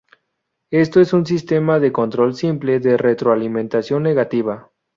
[0.71, 4.71] Esto es un sistema de control simple de retroalimentación negativa.